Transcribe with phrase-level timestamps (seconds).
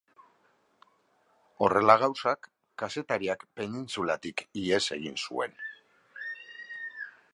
[1.65, 2.49] Horrela gauzak,
[2.83, 5.55] kazetariak penintsulatik ihes egin zuen.